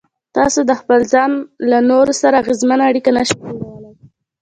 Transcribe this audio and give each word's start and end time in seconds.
تاسې 0.35 0.61
د 0.65 0.71
خپل 0.79 0.99
ځان 1.11 1.31
له 1.69 1.77
نورو 1.89 2.13
سره 2.21 2.35
اغېزمنه 2.43 2.83
اړيکه 2.89 3.11
نشئ 3.17 3.35
جوړولای. 3.39 3.57